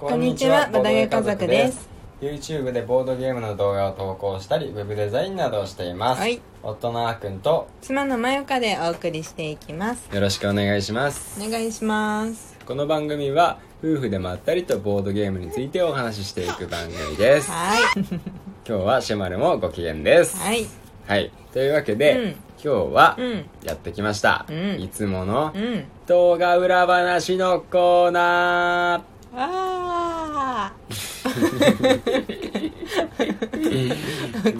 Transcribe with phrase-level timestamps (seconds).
[0.00, 1.86] こんにちはバダゲ家族です。
[2.22, 6.40] YouTube でボードゲームの動画を投稿したりウェブデザインなどをしています、はい。
[6.62, 10.08] 夫のあーくんと妻のまよかでお送りしていきます。
[10.10, 11.38] よろしくお願いします。
[11.38, 12.56] お願いします。
[12.64, 17.50] この番組は夫婦でまったりとボードゲームについてお話ししていく番組です。
[17.50, 17.80] はい。
[18.66, 20.38] 今日はシェマルもご機嫌です。
[20.38, 20.66] はい。
[21.06, 21.30] はい。
[21.52, 22.30] というわけで、うん。
[22.64, 23.46] 今日はうん。
[23.64, 24.80] やってきました、うん。
[24.80, 25.84] いつものうん。
[26.06, 29.59] 動画裏話のコーナあー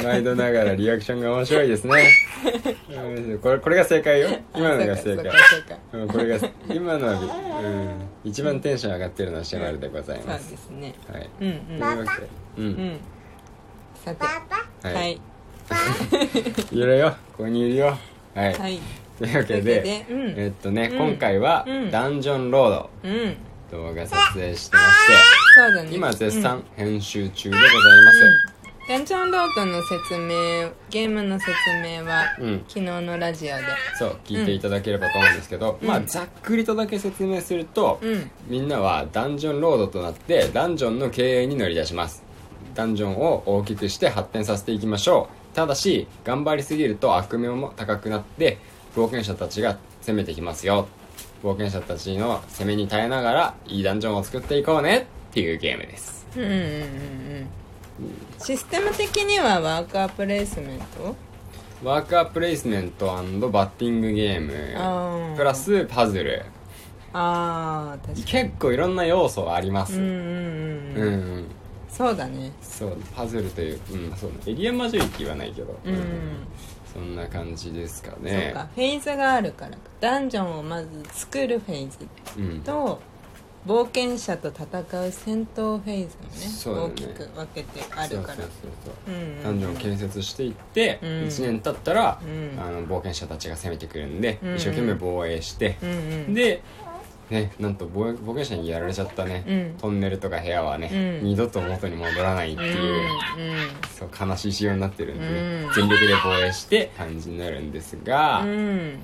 [0.03, 2.11] 毎度ながらリアクションが面白いですね。
[2.91, 4.29] うんこれこれが正解よ。
[4.55, 5.31] 今のが正解。
[5.93, 7.91] そうこれが今のは、うん、
[8.25, 10.95] 一番テンション上がってるのはシェマルでございそうます、ですね。
[11.13, 11.31] はい。
[11.41, 11.57] うんうん。
[11.67, 13.01] というわけでうん、うん。
[13.95, 14.25] さて
[14.89, 15.21] はい、はい。
[16.77, 17.11] いるよ。
[17.37, 17.99] ここにいるよ。
[18.35, 18.81] はい、はい。
[19.19, 20.35] というわけでうん。
[20.37, 21.09] えっとね、うん。
[21.11, 21.91] 今回は、うん。
[21.91, 22.91] ダンジョンロード。
[23.05, 23.37] うん
[23.71, 24.87] 動画撮影してまし
[25.55, 25.89] そうだね。
[25.89, 27.71] て今絶うん賛編集中でござい
[28.05, 28.21] ます。
[28.89, 31.53] ダンジョンロードの説明ゲームの説
[31.85, 32.65] 明は、うん。
[32.67, 33.63] 昨日のラジオで。
[33.99, 35.89] そう聞いていただければと思うんですけど、うん。
[35.89, 38.31] まあざっくりとだけ説明すると、うん。
[38.49, 42.25] みんなはダンジョンロードとなってダンジョンの経営に乗り出します。
[42.75, 45.41] ダンジョンを大きくして発展させていきましょう。
[45.55, 48.59] ただし頑張りすぎると悪名も高くなって
[48.95, 50.87] 冒険者たちが攻めてきますよ
[51.43, 56.27] 冒険者たちの攻めに耐えながらいいダンジョンを作っていこうねっていうゲームです。
[56.37, 57.47] うんうんうんうん。
[58.39, 61.17] システム的にはワーカープレイスメント？
[61.83, 65.37] ワーカープレイスメントバッティングゲーム。
[65.37, 66.45] プラスパズル。
[67.13, 68.25] ああ確かに。
[68.25, 69.95] 結構いろんんな要素はあります。
[69.95, 71.45] うんうんうんうん、うん
[71.89, 72.53] そうだね。
[72.63, 75.97] そうパズルという、うん、そうエリアマジョリティはないけど、うん、
[76.93, 81.99] そんな感じですかそうねかフェーズがあるからダンジョンをまず作るフェーズ
[82.39, 82.61] うん。
[82.63, 83.01] と
[83.67, 86.87] 冒険者と戦う戦闘フェーズそうだね。
[86.87, 88.39] もね大きく分けてあるから。
[89.45, 91.09] ダンジョンを建設していって、うん。
[91.25, 92.59] 1年経ったら、うん。
[92.59, 94.57] あの冒険者たちが攻めてくるんで、うん。
[94.57, 95.93] 一生懸命防衛してう、んう
[96.31, 96.35] ん。
[96.35, 96.63] で
[97.31, 99.75] ねなんと冒冒険者にやられちゃったね、うん。
[99.79, 100.91] トンネルとか部屋はね、
[101.23, 101.29] うん。
[101.29, 102.67] 二度と元に戻らないってう。
[102.67, 102.75] んいう、
[103.97, 105.31] そう悲しい仕様になってるんでね、
[105.67, 105.73] うん。
[105.75, 108.99] 全力で防衛して感じになるんですが、うん。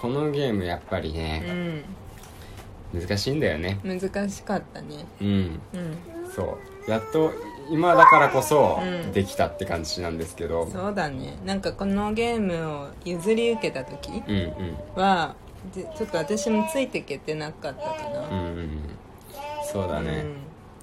[0.00, 1.84] このゲームやっぱりうね、
[2.94, 3.00] ん。
[3.00, 3.78] 難しいんだよね。
[3.84, 4.00] 難
[4.30, 5.04] しかったね。
[5.20, 5.28] うん。
[5.28, 5.60] うん。
[6.34, 6.90] そう。
[6.90, 7.32] やっと
[7.70, 9.12] 今だからこそうん。
[9.12, 11.38] できたって感じなんですけど、そうだね。
[11.44, 14.52] なんかこのゲームを譲り受けた時うんうん。
[14.96, 15.36] は
[15.74, 18.28] でちょっと私もついていけてなかったかな。
[18.28, 18.68] うんうん
[19.72, 20.24] そうだね、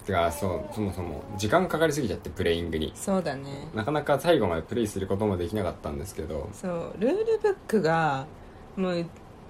[0.06, 2.94] てかそうそもそも時間かかりすぎちゃってプレイングに。
[2.96, 3.68] そうだね。
[3.76, 6.50] なかなか最後までプレイすることもできなかったんですけど。
[6.54, 8.26] そうルールブックが
[8.78, 9.06] もう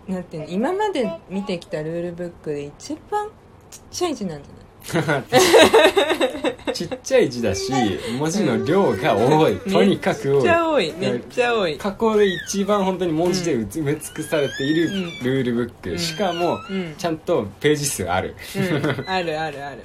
[0.08, 3.30] なんていうの今まで見てきたルールブックで一番
[3.70, 4.50] ちっちゃい字なんじ
[6.74, 7.72] ちっちゃい字だし
[8.20, 9.58] 文字の量が多い。
[9.58, 10.88] とにかくめっちゃ多い。
[10.88, 11.78] 多いめっちゃ多い。
[11.78, 15.04] 過去で一番本当に文字で埋め尽くされているうん。
[15.24, 16.00] ルールブック、うん。
[16.00, 16.96] しかもうん。
[16.98, 19.84] ちゃんとページ数ある、うん、あるあるある。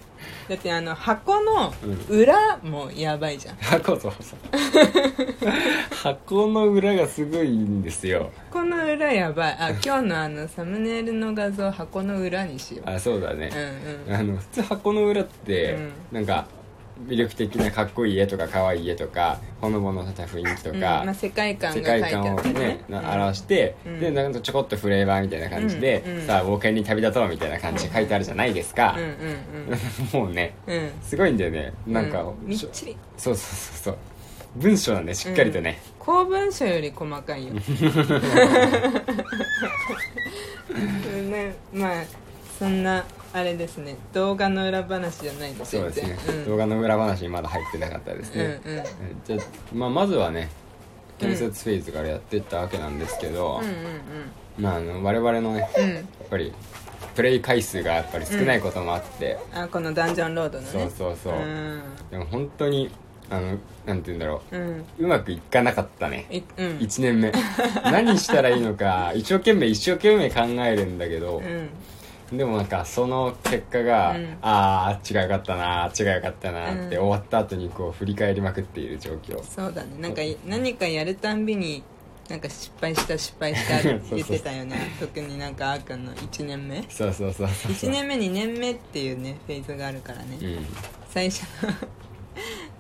[0.48, 1.72] だってあの箱の
[2.08, 3.56] 裏もやばいじゃん。
[3.56, 4.38] 箱そうそう。
[6.02, 8.30] 箱の裏がすごいんですよ。
[8.50, 9.56] 箱の裏やばい。
[9.58, 12.90] あ 今日のあのサムネイルの画像箱の裏にしよう。
[12.90, 13.50] あそうだね、
[14.08, 14.20] うんうん。
[14.20, 15.92] あの普通箱の裏って、うん。
[16.12, 16.46] なんか
[17.06, 20.80] 魅力的なかっこいい絵とか可愛い絵とかほのぼのした雰囲気とうん。
[20.80, 24.00] か、まあ、世界観が世書いて界観をね表して、うん。
[24.00, 26.19] でなんかちょこっとフレーバーみたいな感じで、うん。
[26.19, 26.26] うん。
[26.26, 28.96] さあ冒険に旅立とうみたいな感じで書いてあるじゃないですか。
[30.12, 30.54] もうね
[31.02, 31.72] すごいんだよね。
[31.86, 32.34] なんか、うん。
[32.46, 32.96] みっちり。
[33.16, 33.96] そうそうそうそう
[34.56, 35.06] 文章なん。
[35.06, 37.52] でしっかりとね、公文書より細かいよ。
[37.52, 37.56] う
[41.16, 42.04] んねまあ
[42.58, 43.96] そんなあれですね。
[44.12, 48.84] 動画の裏話じゃないですそうですね、うん、動画の裏話にまだ入ってなかったですね、うんうん。
[49.24, 49.40] じゃあ、
[49.74, 50.50] まあ、まずはね
[51.19, 53.72] 建設フェーズからやっていったわけなんですけど、うんうん
[54.58, 55.84] まあ、あの我々のねうん。
[55.84, 56.52] うんやっぱり
[57.14, 60.70] プレイ回数がやっぱり少ないこともあって、あこのダンジョンロードのね。
[60.70, 61.82] そうそうそう、うん。
[62.10, 62.90] でも本当に
[63.32, 64.56] あのなんて言うんだろう。
[64.56, 64.84] うん。
[64.99, 66.26] うまくいかなかったね。
[66.31, 66.79] いうん。
[66.79, 67.32] 1年目。
[67.90, 71.38] 何したらいいのか一生懸命一生懸命考えるんだけど。
[71.38, 72.37] う、ん。
[72.37, 74.37] でもなんかその結果が、うん。
[74.43, 76.88] あああっちがよかったなあっちがよかったなって、うん。
[76.90, 79.43] 終わった後にこう振り返りまくっている状況。
[79.43, 79.88] そうだね。
[79.99, 81.82] なんか何かやるたんびに
[82.28, 86.85] なんか失敗した失敗したって 言ってたよね特になんかあーくんの1年目。
[86.88, 87.73] そうそうそうそう。
[87.73, 90.67] 1年目2年目っていうねフェーズがあるからね、うん。
[91.08, 91.73] 最初の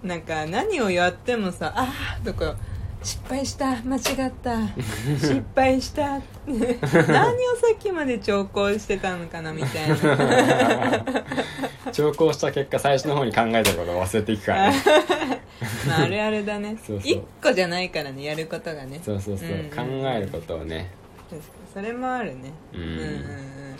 [0.02, 2.56] なんか何をやってもさあーとか
[3.02, 4.56] 失敗した間違った
[5.18, 9.96] 失敗した 何をさっきまで長考してたのかなみたいな。
[11.92, 14.82] 長考した結果最初の方に考えたことを忘れていくからね。
[15.86, 16.76] まああるあるだね。
[16.84, 17.12] そうそう。
[17.12, 19.00] 一個じゃないからねやることがね。
[19.04, 20.90] そうそうそう、うんうん考えることをね。
[21.74, 22.52] それもあるね。
[22.72, 22.80] うん。
[22.80, 23.76] うんうんうん。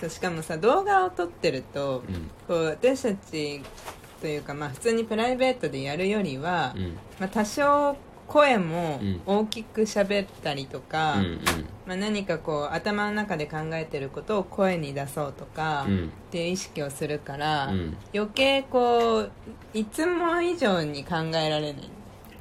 [0.00, 2.30] そうしかもさ動画を撮ってると、うん。
[2.46, 3.62] こう私たち
[4.20, 6.82] というかまあ普通にプライベートでやるよりは、うん。
[7.18, 7.96] まあ、多少
[8.28, 9.20] 声もうん。
[9.26, 11.40] 大きく喋ったりとか、うんうん。
[11.86, 16.12] まあ、何かこう頭の中で考えてることを声に出そうとか、っうん。
[16.30, 17.96] ていう意識をするから、うん。
[18.14, 19.30] 余計こう
[19.74, 21.90] いつも以上に考えられない。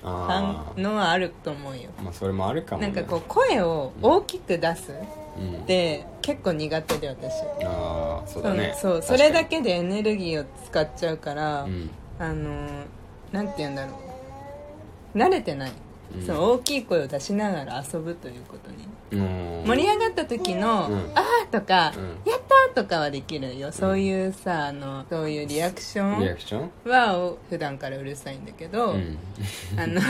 [0.05, 1.89] のはあると思うよ。
[2.03, 2.89] まあそれもあるかもね。
[2.89, 4.91] なんかこう声を大きく出す。
[4.91, 7.31] うんって結構苦手で私。
[7.65, 8.73] ああそうだね。
[8.79, 11.89] そうそれだけでエネルギーを使っちゃうから、うん。
[12.17, 12.51] あの
[13.31, 13.91] なんて言うんだろ
[15.13, 15.17] う。
[15.17, 15.71] 慣れてない、
[16.15, 16.25] うん。
[16.25, 18.87] その大きい声を出しながら遊ぶということに。
[19.11, 19.63] うん。
[19.67, 20.95] 盛り上がった時の「うん。
[21.15, 22.31] あー」とか、うん。
[22.31, 23.71] やったー」とかはできるよ。
[23.71, 26.71] そういうさあのそういうリアクション？
[26.89, 29.17] はお普段からうるさいんだけど、うん。
[29.77, 29.99] あの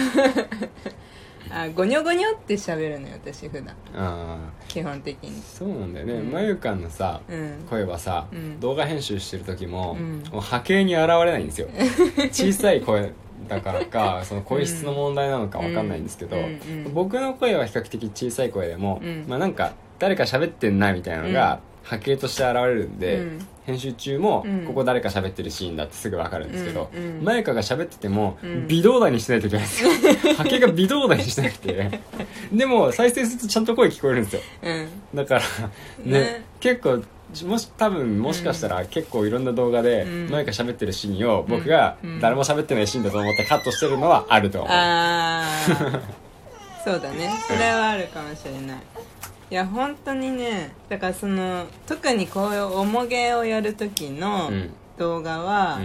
[1.50, 3.69] あゴニョゴニョって喋るのよ私普段。
[3.94, 4.38] ああ
[4.68, 5.42] 基本的に。
[5.42, 6.31] そうなんだよね、うん。
[6.31, 7.65] まゆかんのさ、うん。
[7.69, 8.59] 声はさ、うん。
[8.59, 10.24] 動画編集してる時も,、うん。
[10.31, 11.68] もう波形に現れないんですよ。
[12.31, 13.12] 小さい声
[13.47, 16.44] だからかその声質の問題なのかわかんないんですけど、うん。
[16.44, 16.94] うん。
[16.94, 19.25] 僕の声は比較的小さい声でも、うん。
[19.27, 24.65] まあなんか誰か喋ってんなみたいなのが波形として現れるんで、うん編集中もうん。
[24.65, 27.23] ここ誰か喋ってるシーンだってすぐ分かるんですけど、うんうん。
[27.23, 28.67] まゆかが喋っててもうん。
[28.67, 29.89] 微動だにしないといけないんですよ。
[30.38, 32.00] 波形が微動だにしなくて。
[32.51, 34.41] でも再生するとちゃんと声聞こえるんですよ。
[34.63, 34.88] うん。
[35.15, 35.41] だから
[36.03, 36.19] ね。
[36.19, 37.03] ね結構
[37.45, 40.31] もし多分もしかしたら結構いろんな動画でうん。
[40.31, 42.19] 何か喋ってるシーンを僕がうん。
[42.19, 46.25] 誰も喋ってないシーンだと思ってカットしてるのはあると思う、ああ
[46.85, 48.77] そうだねそれはあるかもしれない
[49.51, 54.69] いや本当にねだからその特にこういう重げをやる時のうん。
[54.97, 55.80] 動画は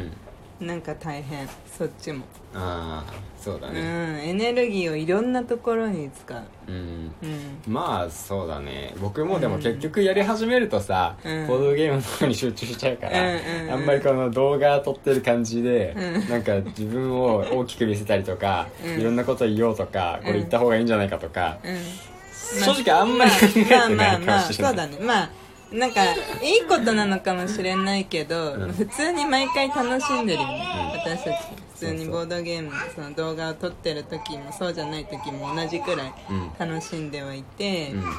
[0.60, 0.66] うん。
[0.66, 1.48] なんか大変。
[1.66, 2.24] そっちも、
[2.54, 6.42] ああそうだうん、ねエネルギーをいろんなところに使う。
[6.68, 6.74] うん。
[7.22, 7.62] うん。
[7.66, 8.94] まあそうだね。
[9.00, 11.46] 僕もでも結局やり始めるとさ、うん。
[11.46, 13.72] ボードゲームの方に集中しちゃうから、うんうんうん。
[13.72, 16.28] あんまりこの動画撮ってる感じで、うん。
[16.28, 19.00] なんか自分を大きく見せたりとか、うん。
[19.00, 24.98] いろんなこと言おうとか、これ言った方がいいんじゃないかとか、うん正直あんまり考えてまあまないあまあか もしれないそうだね。
[25.00, 25.30] まあ
[25.72, 28.72] なんかいいことなのかもしれないけど、うん。
[28.72, 31.36] 普通に毎回楽しんでるよね、うん私たち。
[31.74, 36.52] 普通にボードゲームその動画を撮ってる時もそうじゃない時も同じくらいうん。
[36.58, 38.02] 楽しんではいて、うん。
[38.02, 38.10] だ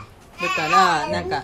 [0.55, 1.43] からなんか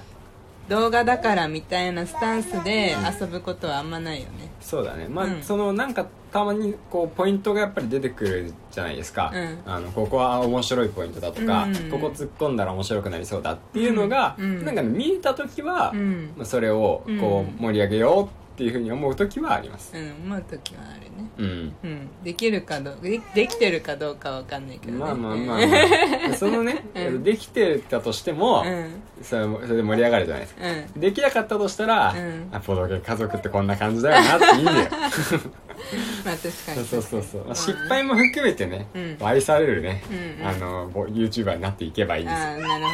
[0.69, 4.49] 動画だからみたいなスタンスで遊ぶことはあんまないよね。
[4.61, 5.07] そうだね。
[5.09, 5.43] まあ、うん。
[5.43, 9.59] そのなんかたまにこうポイントがやっぱり出てくるじゃないですか、うん。
[9.65, 11.83] あのここは面白いポイントだとか、うんうん。
[11.85, 16.33] うんここ突っ込んだら面白くなりそうだっていうのが、うんなんかね見えた時は、うん。
[16.37, 19.95] まあ、それをこうんう盛り上げようっていうふうに思う時はあります。
[19.95, 20.11] うん。
[20.31, 21.29] 思う時はあるね。
[21.37, 21.75] うん。
[21.83, 22.09] うん。
[22.23, 24.99] できるかどうでできてるかどうかわかんないけどね。
[24.99, 27.23] まあまあまあ、まあ、 そのね、うん。
[27.23, 29.01] できてたとしても、うん。
[29.23, 30.61] それもそれで盛り上がるじゃないですか。
[30.67, 31.01] うん。
[31.01, 32.49] できなかったとしたら、うん。
[32.51, 34.89] あポドゲ家族ってこんな感じだよなっていいんだよ
[36.25, 36.85] まあ確かに。
[36.85, 39.17] そうそうそう、まあ、ん失敗も含めてね、うん。
[39.21, 40.47] 愛されるね、うんうん。
[40.47, 42.33] あのボ YouTuber になっていけばいいです。
[42.33, 42.91] よああなるほ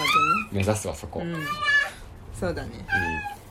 [0.51, 1.45] 目指すはそこ、どねうん。
[2.39, 2.69] そうだね。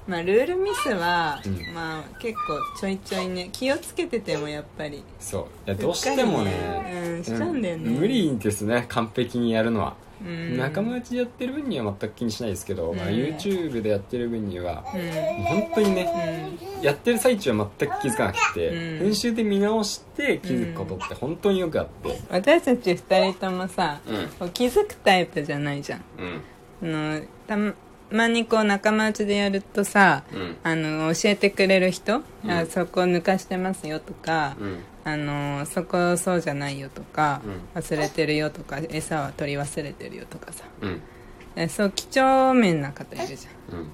[0.06, 1.74] うまあルールミスは、うん。
[1.74, 4.98] まあ結構ちょいちょいね気をつけててもやっぱり。
[4.98, 5.70] んそう。
[5.70, 7.00] いやどうしてもねうっかりね。
[7.16, 7.90] うんしちゃうんだよね。
[7.90, 9.94] 無理ですね完璧にやるのは、うん
[10.56, 16.82] 仲間内でやってる分には全く気にしないですけど、まあ、うん YouTube でやってる分には、本当にね、うん。
[16.82, 18.98] やってる最中は全く気づかなくて、うん。
[19.00, 22.20] 編集で見直して気づくことって本当によくあって。
[22.30, 24.00] 私たち二人ともさ、
[24.54, 26.02] 気づくタイプじゃないじゃん。
[26.82, 27.28] うん。
[27.48, 27.74] あのた
[28.10, 30.56] まにこう仲間内でやるとさ、うん。
[30.62, 32.50] あの教えてくれる人、うん。
[32.50, 37.40] あそこ抜かしてますよとか、うんあのそこそうじゃないよとか、
[37.74, 40.64] う忘れてるよとか餌は取り忘れてるよとかさ。
[40.80, 41.00] うん。
[41.56, 43.78] えそう几帳面な方いるじゃん。
[43.78, 43.88] うん。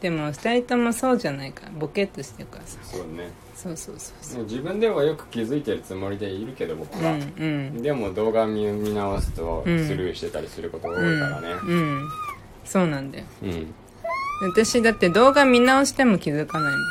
[0.00, 2.78] でも二人ともそうじゃないからボケっとしてるからさ。
[2.82, 3.30] そうね。
[3.54, 7.44] そうそうそう自分ではよく気づいてるつもりでいるけど僕は、うんう
[7.78, 7.82] ん。
[7.82, 9.86] でも動画見見直すとうん。
[9.86, 11.52] スルーしてたりすることが多うんいからね。
[11.52, 12.08] うん、うん。
[12.64, 13.24] そうなんだよ。
[13.42, 13.74] うん、
[14.52, 16.88] 私だって動画見直しても気づかないもん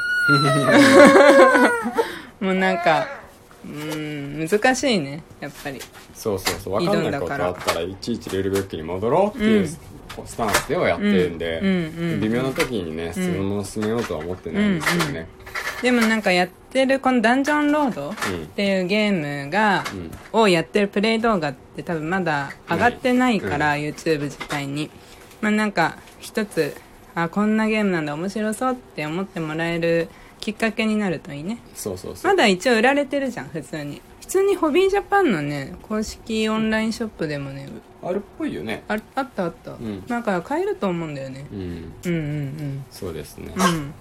[2.47, 3.07] もうなんか
[3.65, 5.79] うん難しいねやっぱり。
[6.13, 9.67] そうそうそう分かんないことあったらいちいちルールブックに戻ろうっていううん。
[10.25, 11.73] スタンスではやってるんで、うんうん
[12.13, 12.21] うん。
[12.21, 15.27] 微妙な時にねそのまま進めようとは思ってないんですけどね、
[15.83, 18.13] でもなんかやってるこのダンジョンロードっ
[18.55, 19.83] ていうゲームが、
[20.33, 24.89] をやってるプレイ動画って多分まだ上がってないから、YouTube 自体に。
[25.41, 26.75] まあなんか一つ
[27.13, 30.09] あこんなゲームなんだ面白そうって思ってもらえる
[30.47, 31.59] きっかけになるといいね。
[31.75, 32.31] そうそうそう。
[32.31, 34.01] まだ一応売られてるじゃん普通に。
[34.21, 37.67] 普通にホビージャパンのね公式オンラインショップでもね
[38.01, 38.83] あるっぽいよね。
[38.87, 40.03] ああったあった、ん。
[40.07, 41.45] なんか買えると思うんだよね。
[41.51, 41.59] うん。
[42.05, 43.53] うんうんそうですね。
[43.57, 43.63] うん。
[43.63, 43.93] うん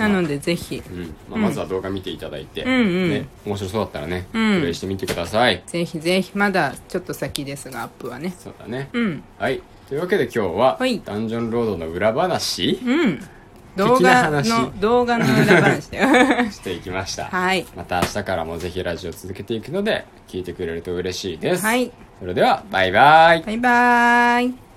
[0.00, 0.82] なのでぜひ。
[0.84, 1.14] うん。
[1.28, 3.10] まあ、まずは動画見ていただいて、うんうん。
[3.10, 4.60] ね、面白そうだったらね、うん。
[4.60, 5.62] プレイしてみてください。
[5.66, 6.32] ぜひぜひ。
[6.34, 8.34] まだちょっと先ですがアップはね。
[8.38, 9.22] そうだね、うん。
[9.38, 9.62] はい。
[9.88, 11.02] というわけで今日は、はい。
[11.04, 12.80] ダンジョンロードの裏話。
[12.82, 13.20] うん
[13.88, 14.48] 動画話。
[14.48, 15.90] の動画の裏話。
[15.90, 15.98] だ
[16.44, 17.66] よしていきました、はい。
[17.76, 24.69] また明日からもぜひラジオ続けていくので聞いてくれると嬉しいです、はいそれではバイバイバイバーイ